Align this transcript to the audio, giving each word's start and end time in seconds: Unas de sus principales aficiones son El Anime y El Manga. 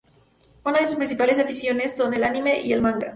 Unas 0.65 0.81
de 0.81 0.87
sus 0.87 0.95
principales 0.95 1.37
aficiones 1.37 1.95
son 1.95 2.11
El 2.15 2.23
Anime 2.23 2.59
y 2.61 2.73
El 2.73 2.81
Manga. 2.81 3.05